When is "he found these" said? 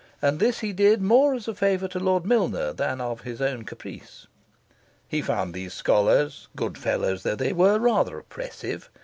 5.07-5.75